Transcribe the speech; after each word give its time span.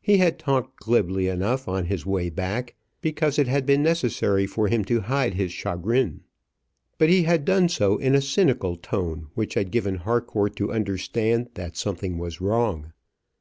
He 0.00 0.18
had 0.18 0.38
talked 0.38 0.76
glibly 0.76 1.26
enough 1.26 1.66
on 1.66 1.86
his 1.86 2.06
way 2.06 2.30
back, 2.30 2.76
because 3.00 3.40
it 3.40 3.48
had 3.48 3.66
been 3.66 3.82
necessary 3.82 4.46
for 4.46 4.68
him 4.68 4.84
to 4.84 5.00
hide 5.00 5.34
his 5.34 5.50
chagrin; 5.50 6.20
but 6.96 7.08
he 7.08 7.24
had 7.24 7.44
done 7.44 7.68
so 7.68 7.96
in 7.96 8.14
a 8.14 8.20
cynical 8.22 8.76
tone, 8.76 9.30
which 9.34 9.54
had 9.54 9.72
given 9.72 9.96
Harcourt 9.96 10.54
to 10.54 10.72
understand 10.72 11.48
that 11.54 11.76
something 11.76 12.18
was 12.18 12.40
wrong. 12.40 12.92